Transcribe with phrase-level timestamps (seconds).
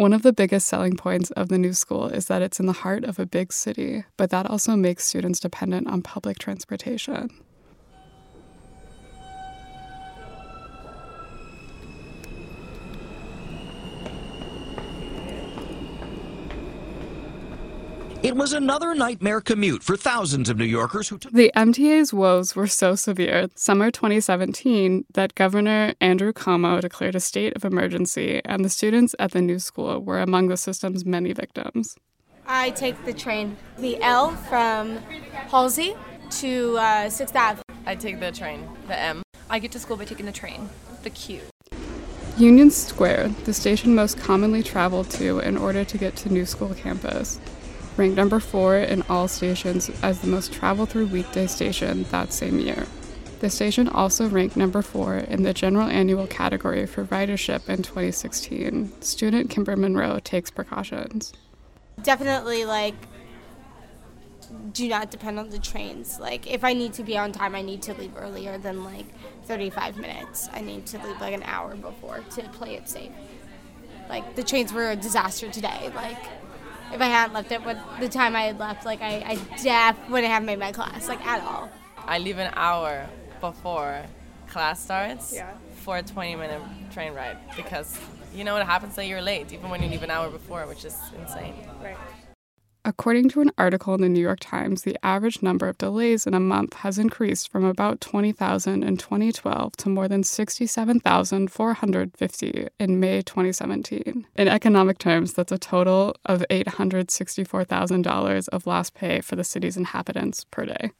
[0.00, 2.72] One of the biggest selling points of the new school is that it's in the
[2.72, 7.28] heart of a big city, but that also makes students dependent on public transportation.
[18.22, 21.32] It was another nightmare commute for thousands of New Yorkers who took.
[21.32, 27.56] The MTA's woes were so severe, summer 2017, that Governor Andrew Cuomo declared a state
[27.56, 31.96] of emergency, and the students at the new school were among the system's many victims.
[32.46, 34.98] I take the train, the L from
[35.48, 35.96] Halsey
[36.42, 37.62] to uh, 6th Ave.
[37.86, 39.22] I take the train, the M.
[39.48, 40.68] I get to school by taking the train,
[41.04, 41.40] the Q.
[42.36, 46.74] Union Square, the station most commonly traveled to in order to get to New School
[46.74, 47.40] campus,
[48.00, 52.58] ranked number four in all stations as the most traveled through weekday station that same
[52.58, 52.86] year.
[53.40, 59.02] The station also ranked number four in the general annual category for ridership in 2016.
[59.02, 61.34] Student Kimber Monroe takes precautions.
[62.02, 62.94] Definitely, like,
[64.72, 66.18] do not depend on the trains.
[66.18, 69.06] Like, if I need to be on time, I need to leave earlier than like
[69.44, 70.48] 35 minutes.
[70.54, 73.12] I need to leave like an hour before to play it safe.
[74.08, 75.92] Like, the trains were a disaster today.
[75.94, 76.39] Like,
[76.92, 79.96] if I hadn't left it with the time I had left, like I, I def
[80.08, 81.68] wouldn't have made my class, like at all.
[82.06, 83.08] I leave an hour
[83.40, 84.02] before
[84.48, 85.52] class starts Yeah.
[85.84, 86.60] for a 20 minute
[86.92, 87.98] train ride because
[88.34, 90.84] you know what happens that you're late even when you leave an hour before, which
[90.84, 91.54] is insane.
[91.82, 91.96] Right.
[92.82, 96.32] According to an article in the New York Times, the average number of delays in
[96.32, 103.20] a month has increased from about 20,000 in 2012 to more than 67,450 in May
[103.20, 104.26] 2017.
[104.34, 110.44] In economic terms, that's a total of $864,000 of lost pay for the city's inhabitants
[110.44, 110.92] per day.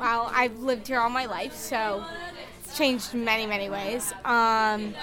[0.00, 2.04] Wow, I've lived here all my life, so
[2.64, 4.12] it's changed many, many ways.
[4.24, 4.96] Um,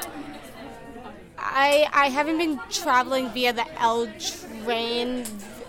[1.38, 4.10] I I haven't been traveling via the L
[4.64, 5.24] train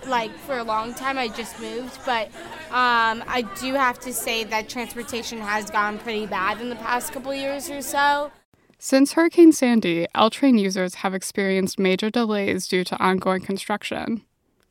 [0.06, 1.19] like for a long time.
[1.19, 2.27] I just moved, but
[2.70, 7.12] um, I do have to say that transportation has gone pretty bad in the past
[7.12, 8.32] couple years or so.
[8.78, 14.22] Since Hurricane Sandy, L train users have experienced major delays due to ongoing construction.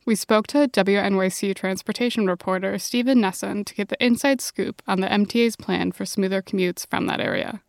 [0.05, 5.07] We spoke to WNYC transportation reporter Stephen Nessen to get the inside scoop on the
[5.07, 7.61] MTA's plan for smoother commutes from that area.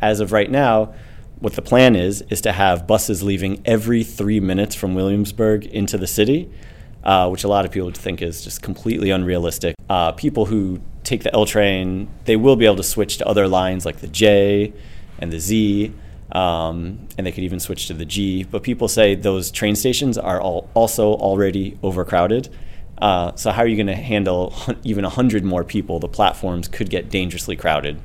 [0.00, 0.94] As of right now,
[1.40, 5.96] what the plan is is to have buses leaving every three minutes from Williamsburg into
[5.96, 6.50] the city,
[7.04, 9.74] uh, which a lot of people think is just completely unrealistic.
[9.88, 13.46] Uh, people who take the L train, they will be able to switch to other
[13.46, 14.72] lines like the J
[15.18, 15.92] and the Z,
[16.32, 18.44] um, and they could even switch to the G.
[18.44, 22.48] But people say those train stations are all also already overcrowded.
[23.00, 26.00] Uh, so how are you going to handle even hundred more people?
[26.00, 28.00] The platforms could get dangerously crowded.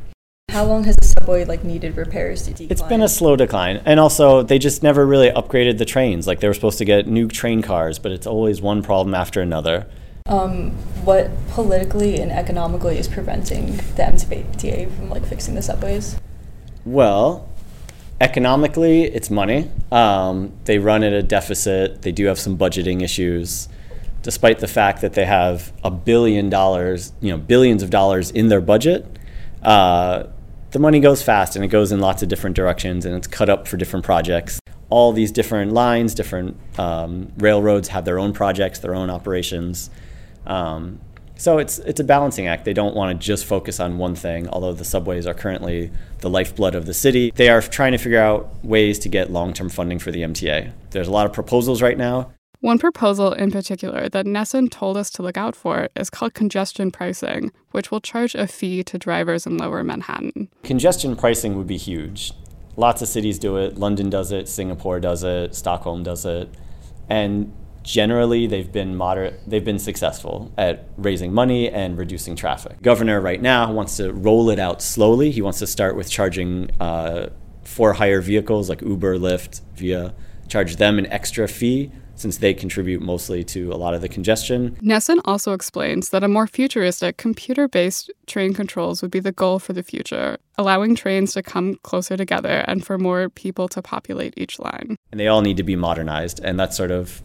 [0.53, 2.69] How long has the subway like needed repairs to decline?
[2.69, 6.27] It's been a slow decline, and also they just never really upgraded the trains.
[6.27, 9.41] Like they were supposed to get new train cars, but it's always one problem after
[9.41, 9.87] another.
[10.27, 10.69] um,
[11.03, 16.17] what politically and economically is preventing the MTA from like fixing the subways?
[16.85, 17.49] Well,
[18.21, 19.71] economically, it's money.
[19.91, 22.03] Um, they run at a deficit.
[22.03, 23.69] They do have some budgeting issues,
[24.21, 28.49] despite the fact that they have a billion dollars, you know, billions of dollars in
[28.49, 29.07] their budget.
[29.63, 30.27] Uh,
[30.73, 33.47] the money goes fast and it goes in lots of different directions and it's cut
[33.47, 34.59] up for different projects.
[34.89, 39.91] All these different lines, different um, railroads have their own projects, their own operations.
[40.47, 40.99] Um,
[41.35, 42.65] so it's it's a balancing act.
[42.65, 44.47] They don't want to just focus on one thing.
[44.49, 48.19] Although the subways are currently the lifeblood of the city, they are trying to figure
[48.19, 50.71] out ways to get long-term funding for the MTA.
[50.91, 52.31] There's a lot of proposals right now.
[52.63, 56.91] One proposal in particular that Nessen told us to look out for is called congestion
[56.91, 60.47] pricing, which will charge a fee to drivers in lower Manhattan.
[60.63, 62.31] Congestion pricing would be huge.
[62.77, 63.77] Lots of cities do it.
[63.77, 64.47] London does it.
[64.47, 65.55] Singapore does it.
[65.55, 66.55] Stockholm does it.
[67.09, 67.53] And
[67.83, 69.41] generally, they've been moderate.
[69.45, 72.81] They've been successful at raising money and reducing traffic.
[72.81, 75.31] Governor right now wants to roll it out slowly.
[75.31, 77.27] He wants to start with charging uh,
[77.65, 80.13] for hire vehicles like Uber, Lyft, Via,
[80.53, 84.77] charge them an extra fee since they contribute mostly to a lot of the congestion.
[84.81, 89.57] Nessen also explains that a more futuristic, computer based train controls would be the goal
[89.57, 94.35] for the future, allowing trains to come closer together and for more people to populate
[94.37, 94.95] each line.
[95.11, 97.23] and they all need to be modernized and that's sort of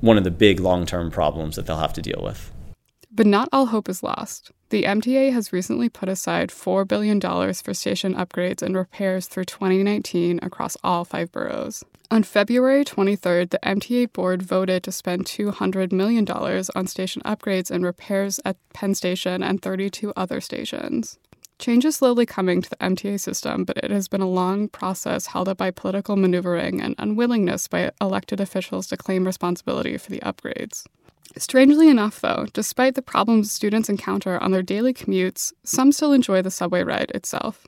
[0.00, 2.50] one of the big long-term problems that they'll have to deal with
[3.12, 4.50] But not all hope is lost.
[4.70, 10.40] The MTA has recently put aside $4 billion for station upgrades and repairs through 2019
[10.42, 11.84] across all five boroughs.
[12.14, 17.84] On February 23rd, the MTA board voted to spend $200 million on station upgrades and
[17.84, 21.18] repairs at Penn Station and 32 other stations.
[21.58, 25.26] Change is slowly coming to the MTA system, but it has been a long process
[25.26, 30.20] held up by political maneuvering and unwillingness by elected officials to claim responsibility for the
[30.20, 30.86] upgrades.
[31.36, 36.42] Strangely enough, though, despite the problems students encounter on their daily commutes, some still enjoy
[36.42, 37.66] the subway ride itself.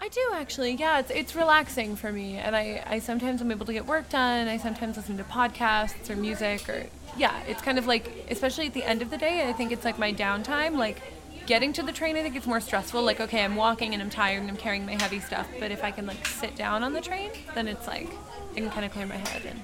[0.00, 0.72] I do actually.
[0.72, 4.08] Yeah, it's it's relaxing for me, and I I sometimes am able to get work
[4.08, 4.48] done.
[4.48, 6.86] I sometimes listen to podcasts or music, or
[7.16, 9.48] yeah, it's kind of like especially at the end of the day.
[9.48, 10.76] I think it's like my downtime.
[10.76, 11.02] Like
[11.46, 13.02] getting to the train, I think it's more stressful.
[13.02, 15.82] Like okay, I'm walking and I'm tired and I'm carrying my heavy stuff, but if
[15.82, 18.10] I can like sit down on the train, then it's like
[18.52, 19.60] I can kind of clear my head and.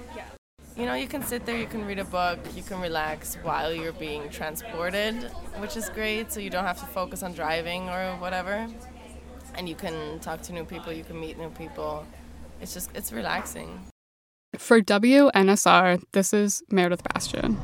[0.76, 3.72] You know, you can sit there, you can read a book, you can relax while
[3.72, 5.14] you're being transported,
[5.58, 8.66] which is great, so you don't have to focus on driving or whatever.
[9.56, 12.06] And you can talk to new people, you can meet new people.
[12.60, 13.86] It's just, it's relaxing.
[14.56, 17.58] For WNSR, this is Meredith Bastian.